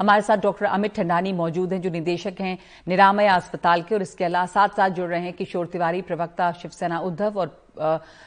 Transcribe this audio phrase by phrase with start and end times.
[0.00, 2.58] हमारे साथ डॉक्टर अमित ठंडानी मौजूद हैं, जो निदेशक हैं
[2.88, 6.98] निरामय अस्पताल के, और इसके अलावा साथ साथ जुड़ रहे हैं किशोर तिवारी, प्रवक्ता शिवसेना
[7.00, 7.58] उद्धव और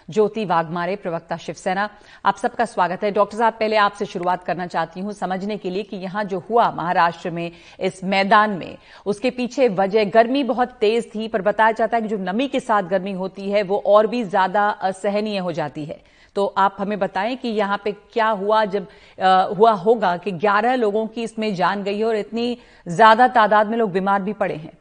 [0.10, 1.90] ज्योति वाघमारे, प्रवक्ता शिवसेना।
[2.26, 5.84] आप सबका स्वागत है। डॉक्टर साहब, पहले आपसे शुरुआत करना चाहती हूँ समझने के लिए
[5.84, 11.14] कि यहाँ जो हुआ महाराष्ट्र में, इस मैदान में, उसके पीछे वजह, गर्मी बहुत तेज
[11.16, 14.08] थी, पर बताया जाता है कि जो नमी के साथ गर्मी होती है, वो और
[14.08, 16.02] भी ज़्यादा असहनीय हो जाती है।
[16.36, 18.88] तो आप हमें बताएँ कि यहाँ पे क्या हुआ जब
[19.20, 22.58] आ, हुआ होगा कि 11 लोगों की इसमें जान गई है और इतनी
[22.88, 24.78] ज़्यादा तादाद में लोग बीमार भी पड़े हैं।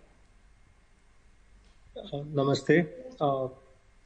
[2.36, 2.78] नमस्ते।
[3.22, 3.28] आ,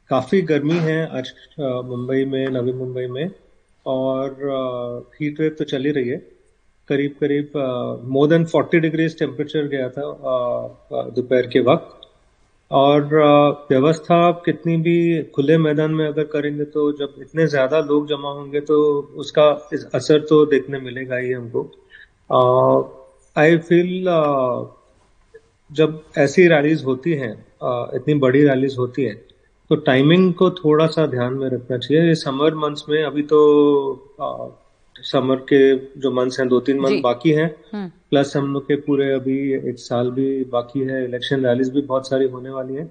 [0.09, 3.29] काफ़ी गर्मी है आज मुंबई में नवी मुंबई में
[3.85, 4.35] और
[5.15, 6.17] हीट वेव तो चल रही है।
[6.89, 7.51] करीब करीब
[8.07, 10.03] मोर देन 40 डिग्रीज टेम्परेचर गया था
[11.15, 11.96] दोपहर के वक्त।
[12.71, 13.03] और
[13.69, 18.29] व्यवस्था आप कितनी भी खुले मैदान में अगर करेंगे तो जब इतने ज़्यादा लोग जमा
[18.29, 18.77] होंगे तो
[19.15, 19.45] उसका
[19.95, 21.61] असर तो देखने मिलेगा ही हमको।
[23.35, 24.05] आई फील
[25.71, 27.31] जब ऐसी रैलीज होती हैं
[27.95, 29.13] इतनी बड़ी रैलीज होती है
[29.69, 33.39] तो टाइमिंग को थोड़ा सा ध्यान में रखना चाहिए। ये समर मंथ्स में अभी तो
[35.07, 35.59] समर के
[35.99, 39.37] जो मंथ्स हैं दो तीन मंथ बाकी हैं प्लस हम्म। हम लोग के पूरे अभी
[39.69, 42.85] एक साल भी बाकी है इलेक्शन रैलीज भी बहुत सारी होने वाली है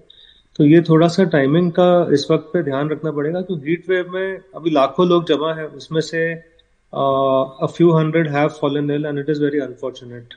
[0.58, 4.10] तो ये थोड़ा सा टाइमिंग का इस वक्त पे ध्यान रखना पड़ेगा क्योंकि हीट वेव
[4.12, 9.18] में अभी लाखों लोग जमा है उसमें से a few hundred have fallen ill and
[9.18, 10.34] it is very unfortunate.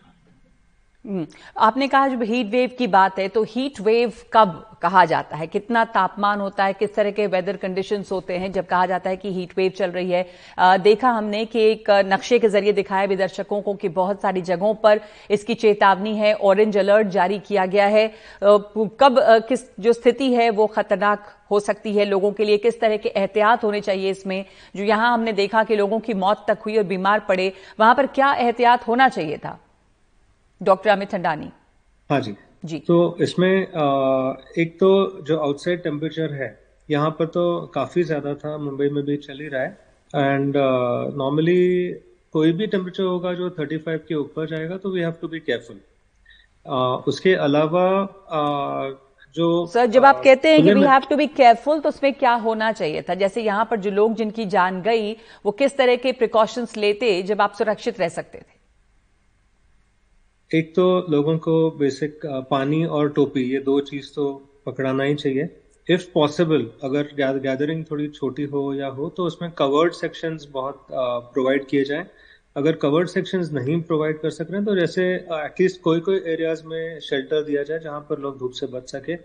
[1.09, 5.45] आपने कहा जब हीट वेव की बात है तो हीट वेव कब कहा जाता है?
[5.47, 6.73] कितना तापमान होता है?
[6.73, 8.52] किस तरह के वेदर कंडीशंस होते हैं?
[8.52, 10.25] जब कहा जाता है कि हीट वेव चल रही है
[10.59, 14.41] आ, देखा हमने कि एक नक्शे के ज़रिए दिखाया भी दर्शकों को कि बहुत सारी
[14.41, 18.07] जगहों पर इसकी चेतावनी है ऑरेंज अलर्ट जारी किया गया है।
[18.43, 22.05] कब किस जो स्थिति है वो खतरनाक हो सकती है?
[22.05, 24.43] लोगों के लिए किस तरह के एहतियात होने चाहिए इसमें?
[24.75, 28.07] जो यहाँ हमने देखा कि लोगों की मौत तक हुई और बीमार पड़े वहाँ पर
[28.09, 29.57] क्या एहतियात होना चाहिए था?
[30.61, 31.49] डॉक्टर अमित ठंडानी
[32.09, 34.89] हाँ जी। जी। तो इसमें एक तो
[35.27, 36.57] जो आउटसाइड टेम्परेचर है
[36.89, 37.43] यहाँ पर तो
[37.73, 39.77] काफ़ी ज़्यादा था मुंबई में भी चल ही रहा है।
[40.14, 40.53] एंड
[41.17, 41.92] नॉर्मली
[42.33, 45.80] कोई भी टेम्परेचर होगा जो 35 के ऊपर जाएगा तो we have to be careful
[47.08, 47.86] उसके अलावा
[49.36, 52.33] जो सर जब आप कहते हैं कि we have to be careful तो उसमें क्या
[52.43, 53.14] होना चाहिए था?
[53.15, 55.11] जैसे यहाँ पर जो लोग जिनकी जान गई
[55.45, 58.58] वो किस तरह के प्रिकॉशंस लेते जब आप सुरक्षित रह सकते थे?
[60.52, 64.23] एक तो लोगों को बेसिक पानी और टोपी, ये दो चीज़ तो
[64.65, 65.48] पकड़ाना ही चाहिए।
[65.87, 67.08] इफ़ पॉसिबल अगर
[67.39, 72.05] गैदरिंग थोड़ी छोटी हो या हो तो उसमें कवर्ड सेक्शंस बहुत प्रोवाइड किए जाएँ।
[72.55, 75.04] अगर कवर्ड सेक्शंस नहीं प्रोवाइड कर सक रहे हैं तो जैसे
[75.36, 79.16] एटलीस्ट कोई कोई एरियाज़ में शेल्टर दिया जाए जहाँ पर लोग धूप से बच सके।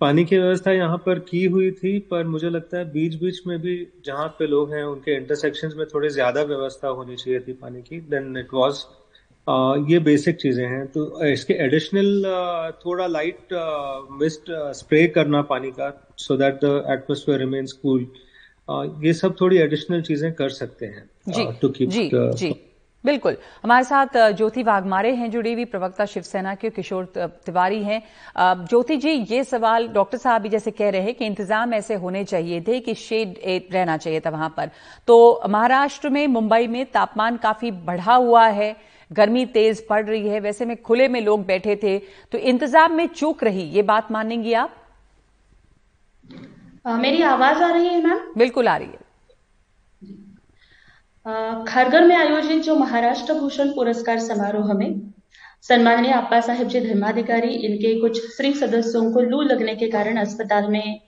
[0.00, 3.58] पानी की व्यवस्था यहाँ पर की हुई थी, पर मुझे लगता है बीच बीच में
[3.60, 7.82] भी जहाँ पे लोग हैं, उनके इंटरसेक्शंस में थोड़ी ज़्यादा व्यवस्था होनी चाहिए थी पानी
[7.82, 8.86] की देन इट वाज
[9.46, 13.54] ये बेसिक चीज़ें हैं। तो इसके एडिशनल थोड़ा लाइट
[14.20, 18.06] मिस्ट स्प्रे करना पानी का so that the atmosphere remains cool
[19.04, 22.54] ये सब थोड़ी एडिशनल चीज़ें कर सकते हैं टू कीप जी जी।
[23.04, 27.04] बिल्कुल। हमारे साथ ज्योति वाघमारे हैं जुड़ी हुई प्रवक्ता शिवसेना के किशोर
[27.46, 28.02] तिवारी हैं।
[28.38, 32.24] ज्योति जी ये सवाल डॉक्टर साहब भी जैसे कह रहे हैं कि इंतज़ाम ऐसे होने
[32.24, 33.38] चाहिए थे कि शेड
[33.72, 34.70] रहना चाहिए था वहाँ पर।
[35.08, 38.74] तो महाराष्ट्र में मुंबई में तापमान काफ़ी बढ़ा हुआ है।
[39.10, 41.98] गर्मी तेज पड़ रही है वैसे में खुले में लोग बैठे थे
[42.32, 44.74] तो इंतज़ाम में चूक रही ये बात मानेंगी आप?
[46.86, 48.20] आ, मेरी आवाज़ आ रही है मैम?
[48.38, 49.04] बिल्कुल आ रही है।
[51.66, 55.00] खरगर में आयोजित जो महाराष्ट्र भूषण पुरस्कार समारोह में
[55.62, 60.68] सम्माननीय अप्पा साहेब जी धर्माधिकारी इनके कुछ स्त्री सदस्यों को लू लगने के कारण अस्पताल
[60.70, 61.00] में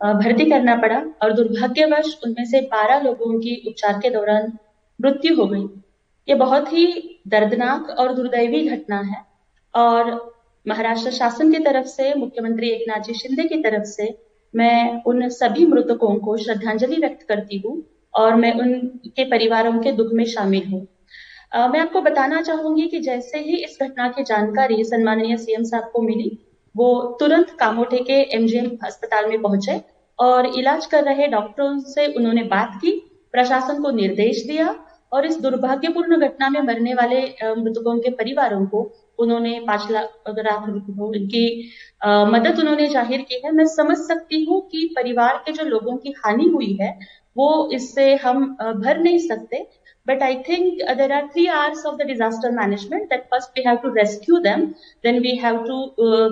[0.00, 4.52] भर्ती करना पड़ा और दुर्भाग्यवश उनमें से बारह लोगों की उपचार के दौरान
[4.98, 5.64] मृत्यु हो गई।
[6.28, 6.84] ये बहुत ही
[7.26, 9.24] दर्दनाक और दुर्दैवी घटना है।
[9.74, 10.10] और
[10.66, 14.08] महाराष्ट्र शासन की तरफ़ से, मुख्यमंत्री एक नाथ जी शिंदे की तरफ़ से,
[14.54, 17.82] मैं उन सभी मृतकों को श्रद्धांजलि व्यक्त करती हूँ
[18.14, 20.86] और मैं उनके परिवारों के दुख में शामिल हूँ।
[21.54, 26.02] मैं आपको बताना चाहूँगी कि जैसे ही इस घटना की जानकारी सम्माननीय सीएम साहब को
[26.02, 26.38] मिली,
[26.74, 29.80] वो तुरंत कामोठे के एमजीएम अस्पताल में पहुँचे
[30.18, 32.90] और इलाज कर रहे डॉक्टरों से उन्होंने बात की,
[33.34, 34.74] प्रशासन को निर्देश दिया
[35.14, 37.20] और इस दुर्भाग्यपूर्ण घटना में मरने वाले
[37.56, 38.82] मृतकों के परिवारों को
[39.18, 41.44] उन्होंने पाँच लाख की
[42.32, 46.14] मदद उन्होंने ज़ाहिर की है। मैं समझ सकती हूँ कि परिवार के जो लोगों की
[46.18, 46.90] हानि हुई है,
[47.36, 49.66] वो इससे हम भर नहीं सकते।
[50.06, 53.76] But I think there are three hours of the disaster management that first we have
[53.82, 54.66] to rescue them
[55.04, 55.76] then we have to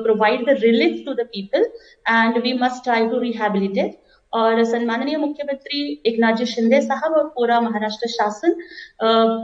[0.02, 1.64] provide the relief to the people
[2.06, 3.98] and we must try to rehabilitate
[4.32, 8.56] और सम्माननीय मुख्यमंत्री एकनाथ जी शिंदे साहब और पूरा महाराष्ट्र शासन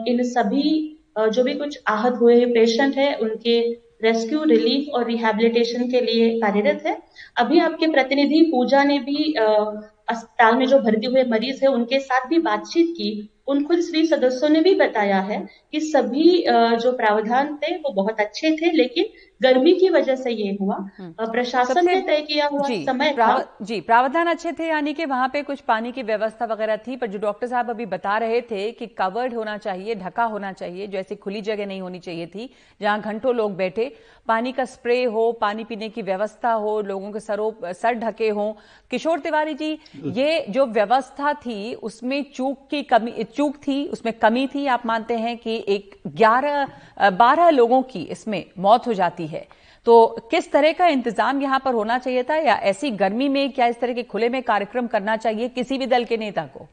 [0.08, 3.60] इन सभी जो भी कुछ आहत हुए पेशेंट है, उनके
[4.02, 6.96] रेस्क्यू, रिलीफ और रिहेबिलिटेशन के लिए कार्यरत है।
[7.36, 12.28] अभी आपके प्रतिनिधि पूजा ने भी अस्पताल में जो भर्ती हुए मरीज़ है, उनके साथ
[12.28, 13.10] भी बातचीत की।
[13.48, 15.38] उन खुद श्री सदस्यों ने भी बताया है
[15.72, 19.04] कि सभी जो प्रावधान थे, वो बहुत अच्छे थे, लेकिन
[19.40, 23.38] गर्मी की वजह से ये हुआ। हम्म। प्रशासन ने तय किया हुआ जी, समय प्राव,
[23.38, 26.96] था। जी प्रावधान अच्छे थे यानी कि वहाँ पे कुछ पानी की व्यवस्था वगैरह थी
[26.96, 30.86] पर जो डॉक्टर साहब अभी बता रहे थे कि कवर्ड होना चाहिए ढका होना चाहिए
[30.86, 32.50] जैसे खुली जगह नहीं होनी चाहिए थी
[32.80, 33.92] जहाँ घंटों लोग बैठे
[34.28, 38.52] पानी का स्प्रे हो पानी पीने की व्यवस्था हो लोगों के सरों सर ढके हों।
[38.90, 39.70] किशोर तिवारी जी
[40.14, 45.16] ये जो व्यवस्था थी उसमें चूक की कमी चूक थी उसमें कमी थी आप मानते
[45.16, 49.46] हैं कि एक ग्यारह बारह लोगों की इसमें मौत हो जाती है।
[49.86, 53.66] तो किस तरह का इंतज़ाम यहाँ पर होना चाहिए था या ऐसी गर्मी में क्या
[53.66, 56.68] इस तरह के खुले में कार्यक्रम करना चाहिए किसी भी दल के नेता को?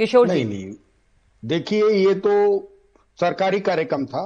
[0.00, 0.72] किशोर नहीं नहीं।
[1.42, 2.32] देखिए, ये तो
[3.18, 4.22] सरकारी कार्यक्रम था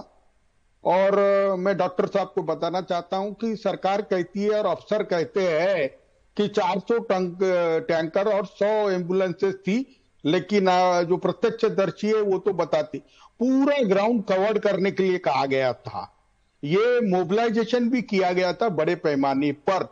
[0.85, 1.17] और
[1.59, 5.89] मैं डॉक्टर साहब को बताना चाहता हूँ कि सरकार कहती है और अफसर कहते हैं
[6.37, 7.39] कि 400 टंक,
[7.89, 9.85] टैंकर और 100 एम्बुलेंसेस थी,
[10.25, 10.67] लेकिन
[11.09, 12.99] जो प्रत्यक्ष दर्शी है वो तो बताती।
[13.41, 16.03] पूरा ग्राउंड कवर करने के लिए कहा गया था।
[16.63, 19.83] ये मोबिलाइजेशन भी किया गया था बड़े पैमाने पर।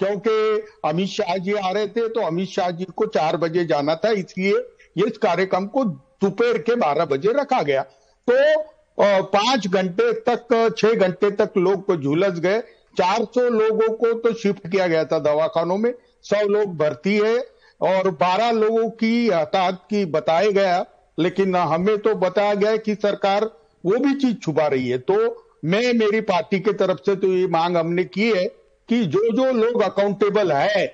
[0.00, 3.94] क्योंकि अमित शाह जी आ रहे थे तो अमित शाह जी को चार बजे जाना
[3.94, 7.82] था, इसलिए इस कार्यक्रम को दोपहर के बारह बजे रखा गया।
[8.28, 12.60] तो पाँच घंटे तक, छह घंटे तक लोग झुलस गए।
[12.96, 15.92] 400 लोगों को तो शिफ्ट किया गया था दवाखानों में।
[16.24, 17.36] सौ लोग भर्ती है
[17.80, 20.84] और 12 लोगों की हताहत की बताया गया।
[21.18, 23.44] लेकिन हमें तो बताया गया कि सरकार
[23.84, 25.16] वो भी चीज़ छुपा रही है। तो
[25.62, 28.44] मैं मेरी पार्टी के तरफ़ से तो ये मांग हमने की है
[28.88, 30.86] कि जो जो लोग अकाउंटेबल है,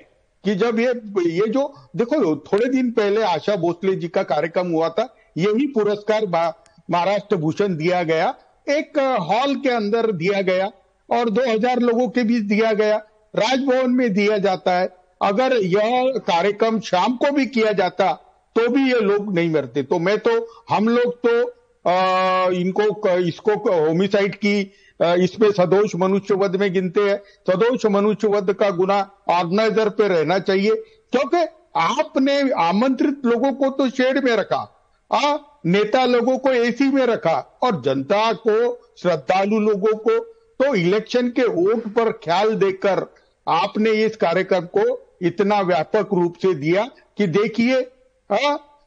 [0.45, 0.89] कि जब ये
[1.31, 6.27] ये जो, देखो, थोड़े दिन पहले आशा भोसले जी का कार्यक्रम हुआ था, यही पुरस्कार
[6.91, 8.35] महाराष्ट्र भूषण दिया गया,
[8.69, 10.71] एक हॉल के अंदर दिया गया,
[11.09, 12.97] और 2000 लोगों के बीच दिया गया,
[13.35, 14.89] राजभवन में दिया जाता है।
[15.23, 18.13] अगर यह कार्यक्रम शाम को भी किया जाता
[18.57, 20.31] तो भी ये लोग नहीं मरते। तो मैं तो
[20.71, 21.45] हम लोग तो
[21.87, 24.61] इनको इसको होमिसाइड की
[25.25, 27.17] इसमें सदोष मनुष्यवध में गिनते हैं।
[27.51, 28.99] सदोष मनुष्यवध का गुना
[29.31, 30.75] ऑर्गेनाइजर पे रहना चाहिए
[31.13, 31.45] क्योंकि
[31.79, 34.63] आपने आमंत्रित लोगों को तो शेड में रखा
[35.11, 35.37] आ,
[35.67, 38.57] नेता लोगों को एसी में रखा और जनता को
[38.99, 40.19] श्रद्धालु लोगों को
[40.61, 43.07] तो इलेक्शन के वोट पर ख्याल देकर
[43.47, 44.85] आपने इस कार्यक्रम को
[45.23, 46.89] इतना व्यापक रूप से दिया
[47.19, 47.81] कि देखिए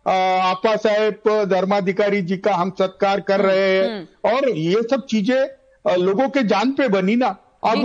[0.09, 5.95] आपा साहेब धर्माधिकारी जी का हम सत्कार कर रहे हैं। हम्म। और ये सब चीज़ें
[5.97, 7.27] लोगों के जान पे बनी ना।
[7.63, 7.77] अब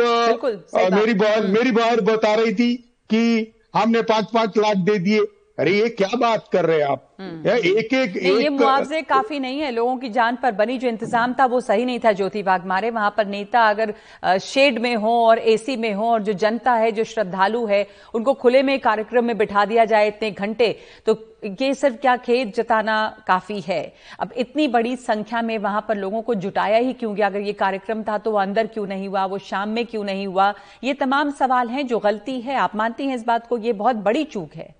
[0.94, 2.74] मेरी बहन मेरी बहन बता रही थी
[3.10, 5.20] कि हमने पाँच पाँच लाख दे दिए।
[5.58, 7.02] अरे ये क्या बात कर रहे हैं आप?
[7.20, 10.88] हम्म। एक एक, एक ये मुआवजे काफ़ी नहीं है। लोगों की जान पर बनी जो
[10.88, 13.92] इंतज़ाम था वो सही नहीं था ज्योति बाग मारे वहाँ पर नेता अगर
[14.38, 18.34] शेड में हो और एसी में हो और जो जनता है जो श्रद्धालु है उनको
[18.34, 21.16] खुले में कार्यक्रम में बिठा दिया जाए इतने घंटे तो
[21.60, 23.82] ये सिर्फ़ क्या खेत जताना काफ़ी है।
[24.20, 27.26] अब इतनी बड़ी संख्या में वहाँ पर लोगों को जुटाया ही क्यों गया?
[27.26, 29.24] अगर ये कार्यक्रम था तो वो अंदर क्यों नहीं हुआ?
[29.24, 30.52] वो शाम में क्यों नहीं हुआ?
[30.84, 33.58] ये तमाम सवाल हैं जो गलती है। आप मानती हैं इस बात को?
[33.58, 34.74] ये बहुत बड़ी चूक है।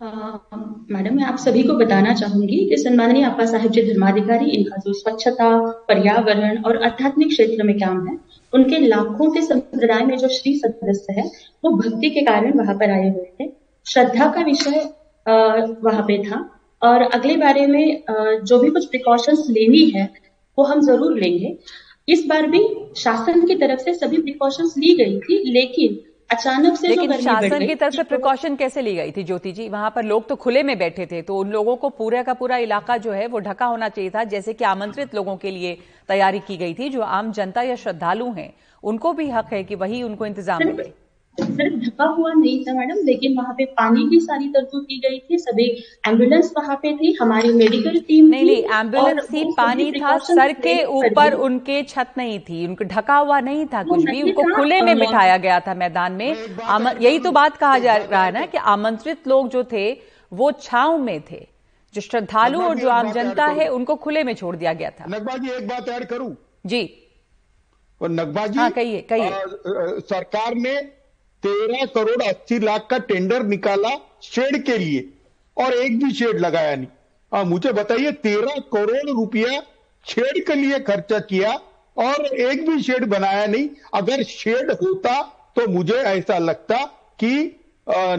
[0.00, 4.92] मैडम, मैं आप सभी को बताना चाहूँगी कि सम्माननीय आपा साहिब जी धर्माधिकारी, इनका जो
[4.92, 5.48] स्वच्छता,
[5.88, 8.16] पर्यावरण और आध्यात्मिक क्षेत्र में काम है,
[8.52, 11.24] उनके लाखों के संप्रदाय में जो श्री सदस्य है,
[11.64, 13.50] वो भक्ति के कारण वहाँ पर आए हुए थे।
[13.86, 14.78] श्रद्धा का विषय
[15.26, 16.38] वहाँ पे था।
[16.82, 18.02] और अगले बारे में
[18.42, 20.08] जो भी कुछ प्रिकॉशंस लेनी है,
[20.58, 21.56] वो हम ज़रूर लेंगे।
[22.08, 22.60] इस बार भी
[22.96, 26.00] शासन की तरफ़ से सभी प्रिकॉशंस ली गई थी, लेकिन
[26.30, 29.68] अचानक से लेकिन शासन की तरफ़ से प्रिकॉशन कैसे ली गई थी ज्योति जी?
[29.68, 32.56] वहाँ पर लोग तो खुले में बैठे थे तो उन लोगों को पूरा का पूरा
[32.58, 35.76] इलाका जो है वो ढका होना चाहिए था जैसे कि आमंत्रित लोगों के लिए
[36.08, 39.74] तैयारी की गई थी जो आम जनता या श्रद्धालु हैं उनको भी हक है कि
[39.76, 40.92] वही उनको इंतज़ाम मिले।
[41.40, 45.18] सिर्फ़ ढका हुआ नहीं था मैडम। लेकिन वहाँ पे पानी की सारी तरतूब की गई
[45.20, 45.66] थी। सभी
[46.08, 50.82] एंबुलेंस वहाँ पे थी हमारी मेडिकल टीम नहीं नहीं एंबुलेंस थी पानी था सर के
[50.84, 54.98] ऊपर उनके छत नहीं थी उनको ढका हुआ नहीं था कुछ भी उनको खुले में
[54.98, 56.28] बिठाया गया था मैदान में।
[57.00, 59.90] यही तो बात कहा जा रहा है ना कि आमंत्रित लोग जो थे
[60.32, 61.46] वो छाव में थे।
[61.94, 65.50] जो श्रद्धालु और जो आम जनता है उनको खुले में छोड़ दिया गया था। नकबाजी
[65.50, 66.34] एक बात ऐड करूँ?
[66.66, 66.82] जी।
[68.00, 69.30] और नकबाजी हाँ, कहिए कहिए।
[70.08, 70.74] सरकार ने
[71.42, 73.90] तेरह करोड़ अस्सी लाख का टेंडर निकाला
[74.22, 75.08] शेड के लिए
[75.56, 76.86] और एक भी शेड लगाया नहीं।
[77.32, 79.60] आ, मुझे बताइए तेरह करोड़ रुपया
[80.06, 81.52] शेड के लिए खर्चा किया
[81.96, 85.20] और एक भी शेड बनाया नहीं। अगर शेड होता
[85.56, 86.76] तो मुझे ऐसा लगता
[87.20, 87.32] कि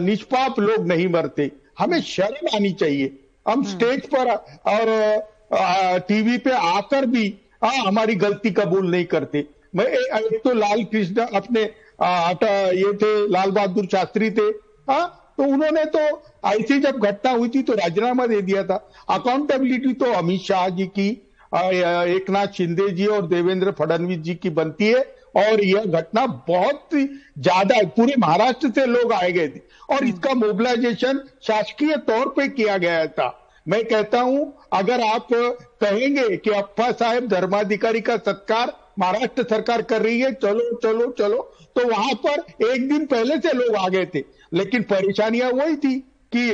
[0.00, 4.30] निष्पाप लोग नहीं मरते। हमें शर्म आनी चाहिए। हम स्टेज हम्म। पर
[4.70, 7.34] और टीवी पे आकर भी
[7.64, 9.44] आ, हमारी गलती कबूल नहीं करते।
[9.76, 11.62] मैं एक तो लाल कृष्ण अपने
[12.00, 14.48] आ, ये थे लाल बहादुर शास्त्री थे
[14.90, 16.00] हाँ तो उन्होंने तो
[16.48, 18.76] ऐसी जब घटना हुई थी तो राजीनामा दे दिया था।
[19.10, 21.08] अकाउंटेबिलिटी तो अमित शाह जी की
[21.52, 25.00] एक नाथ शिंदे जी और देवेंद्र फडणवीस जी की बनती है
[25.36, 31.20] और यह घटना बहुत ज़्यादा पूरे महाराष्ट्र से लोग आए गए थे और इसका मोबिलाइजेशन
[31.42, 37.28] शासकीय तौर पे किया गया था। मैं कहता हूँ अगर आप कहेंगे कि अप्पा साहेब
[37.28, 41.42] धर्माधिकारी का सत्कार महाराष्ट्र सरकार कर रही है चलो चलो चलो
[41.76, 45.98] तो वहाँ पर एक दिन पहले से लोग आ गए थे लेकिन परेशानियाँ वही थी
[46.32, 46.50] कि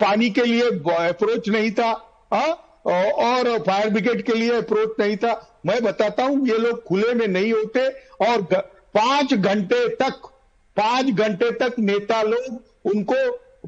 [0.00, 1.90] पानी के लिए अप्रोच नहीं था
[2.32, 2.46] आ?
[2.86, 5.32] और फायर ब्रिगेड के लिए अप्रोच नहीं था
[5.66, 7.88] मैं बताता हूँ ये लोग खुले में नहीं होते
[8.26, 8.42] और
[8.94, 10.28] पाँच घंटे तक
[10.76, 13.16] पाँच घंटे तक नेता लोग उनको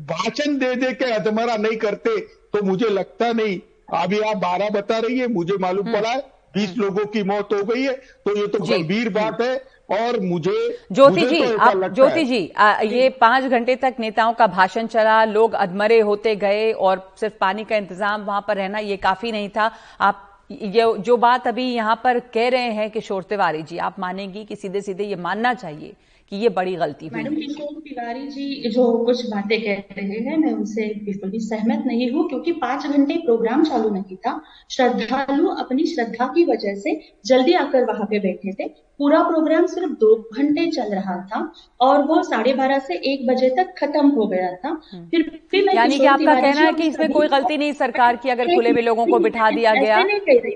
[0.07, 2.17] भाषण दे दे के अधमरा नहीं करते
[2.53, 3.59] तो मुझे लगता नहीं
[3.95, 6.23] अभी आप बारह बता रही है मुझे मालूम हम्म। पड़ा है
[6.55, 7.93] बीस लोगों की मौत हो गई है
[8.25, 9.57] तो ये तो गंभीर बात है
[9.91, 10.57] और मुझे
[10.93, 15.25] ज्योति जी तो आप ज्योति जी आ, ये पाँच घंटे तक नेताओं का भाषण चला
[15.25, 19.49] लोग अधमरे होते गए और सिर्फ़ पानी का इंतज़ाम वहाँ पर रहना ये काफ़ी नहीं
[19.49, 23.99] था। आप ये जो बात अभी यहाँ पर कह रहे हैं किशोर तिवारी जी आप
[23.99, 25.95] मानेंगी कि सीधे सीधे ये मानना चाहिए
[26.33, 30.37] कि ये बड़ी गलती हुई। मैडम किशोर तिवारी जी जो कुछ बातें कह रहे हैं
[30.37, 35.49] मैं उनसे बिल्कुल भी सहमत नहीं हूँ क्योंकि पाँच घंटे प्रोग्राम चालू नहीं था। श्रद्धालु
[35.57, 38.69] अपनी श्रद्धा की वजह से जल्दी आकर वहाँ पे बैठे थे।
[39.01, 41.41] पूरा प्रोग्राम सिर्फ़ दो घंटे चल रहा था
[41.81, 45.61] और वो साढ़े बारह से एक बजे तक खत्म हो गया था। हम्म। फिर भी
[45.65, 48.73] मैं यानी कि आपका कहना है कि इसमें कोई गलती नहीं सरकार की अगर खुले
[48.73, 50.55] में लोगों को बिठा दिया गया। नहीं कह रही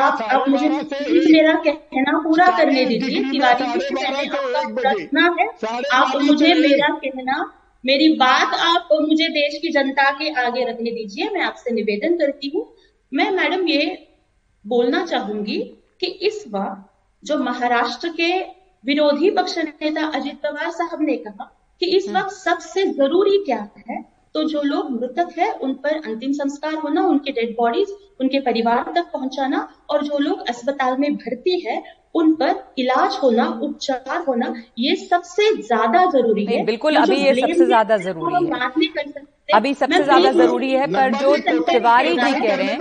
[0.00, 4.26] आप, आप मुझे मेरा कहना पूरा करने दीजिए। तिवारी जी मैंने
[4.56, 7.52] आपका प्रश्न है। आप मुझे मेरा कहना
[7.86, 12.52] मेरी बात आप मुझे देश की जनता के आगे रखने दीजिए। मैं आपसे निवेदन करती
[12.54, 12.76] हूँ।
[13.14, 14.08] मैं मैडम ये
[14.66, 15.58] बोलना चाहूँगी
[16.00, 16.90] कि इस बार
[17.24, 18.40] जो महाराष्ट्र के
[18.84, 23.68] विरोधी पक्ष नेता अजित पवार साहब ने कहा कि इस हम्म। वक्त सबसे ज़रूरी क्या
[23.88, 24.02] है
[24.34, 27.88] तो जो लोग मृतक है उन पर अंतिम संस्कार होना उनके डेड बॉडीज
[28.20, 31.82] उनके परिवार तक पहुंचाना और जो लोग अस्पताल में भर्ती है
[32.14, 37.64] उन पर इलाज होना उपचार होना ये सबसे ज़्यादा ज़रूरी है। बिल्कुल अभी ये सबसे
[37.66, 42.12] ज़्यादा ज़रूरी है। बात नहीं कर सकते अभी सबसे ज़्यादा ज़रूरी है पर जो तिवारी
[42.12, 42.78] जी कह रहे हैं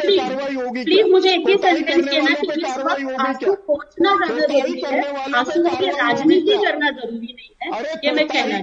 [0.76, 5.02] प्लीज़ मुझे एक ही सेंटेंस कहना कि इस वक्त आँसू पहुँचना ज़्यादा ज़रूरी है
[5.40, 7.68] आँसू की राजनीति करना ज़रूरी नहीं है।
[8.06, 8.56] ये मैं कहना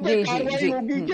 [0.00, 1.12] जी जी जी।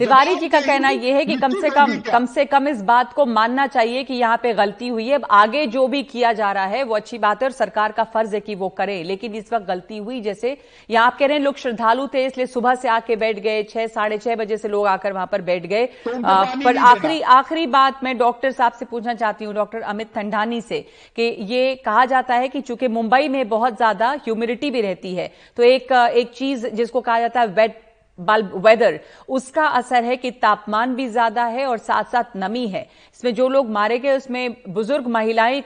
[0.00, 3.12] तिवारी जी का कहना यह है कि कम से कम कम से कम इस बात
[3.12, 6.52] को मानना चाहिए कि यहाँ पे गलती हुई है। अब आगे जो भी किया जा
[6.52, 9.34] रहा है वो अच्छी बात है और सरकार का फ़र्ज़ है कि वो करे लेकिन
[9.34, 10.56] इस वक्त गलती हुई। जैसे
[10.90, 13.86] यहाँ आप कह रहे हैं लोग श्रद्धालु थे इसलिए सुबह से आके बैठ गए छह
[13.88, 18.02] साढ़े छह बजे से लोग आकर वहाँ पर बैठ गए। तो पर आखिरी आखिरी बात
[18.04, 20.80] मैं डॉक्टर साहब से पूछना चाहती हूँ डॉक्टर अमित ठंडानी से
[21.16, 25.30] कि ये कहा जाता है कि चूँकि मुंबई में बहुत ज़्यादा ह्यूमिडिटी भी रहती है
[25.56, 27.88] तो एक एक चीज़ जिसको कहा जाता है वेट
[28.22, 28.98] बल्ब वेदर
[29.30, 33.48] उसका असर है कि तापमान भी ज़्यादा है और साथ साथ नमी है। इसमें जो
[33.48, 35.62] लोग मारे गए उसमें बुज़ुर्ग महिलाएँ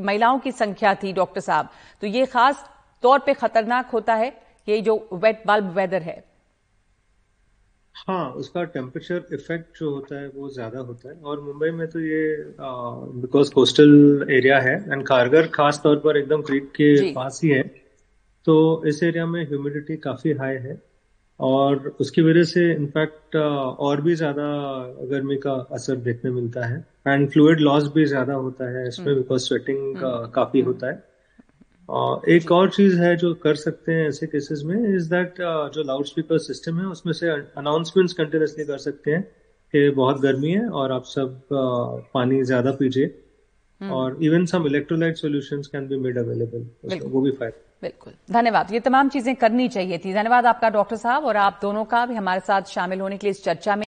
[0.00, 1.68] महिलाओं की संख्या थी डॉक्टर साहब।
[2.02, 2.64] तो ये खास
[3.02, 4.32] तौर पे खतरनाक होता है
[4.68, 6.24] ये जो वेट बल्ब वेदर है।
[7.98, 12.00] हाँ उसका टेम्परेचर इफ़ेक्ट जो होता है वो ज़्यादा होता है। और मुंबई में तो
[12.00, 17.50] ये बिकॉज़ कोस्टल एरिया है एंड कारगर खास तौर पर एकदम क्रीक के पास ही
[17.50, 17.62] है
[18.46, 20.74] तो इस एरिया में ह्यूमिडिटी काफ़ी हाई है।
[21.40, 24.44] और उसकी वजह से इनफैक्ट और भी ज़्यादा
[25.10, 29.42] गर्मी का असर देखने मिलता है। एंड फ्लूड लॉस भी ज़्यादा होता है इसमें बिकॉज़
[29.42, 31.04] स्वेटिंग हम्म। काफ़ी हम्म। होता है।
[31.88, 35.34] और एक और चीज़ है जो कर सकते हैं ऐसे केसेस में इज़ दैट
[35.74, 39.22] जो लाउड स्पीकर सिस्टम है उसमें से अनाउंसमेंट्स कंटिन्यूसली कर सकते हैं
[39.74, 41.38] कि बहुत गर्मी है और आप सब
[42.14, 43.14] पानी ज़्यादा पीजिए।
[43.80, 48.70] हम्म। और even some electrolyte solutions can be made available वो भी फ़ायदा बिल्कुल। धन्यवाद।
[48.72, 52.14] ये तमाम चीज़ें करनी चाहिए थी। धन्यवाद आपका, डॉक्टर साहब, और आप दोनों का भी
[52.14, 53.84] हमारे साथ शामिल होने के लिए इस चर्चा में।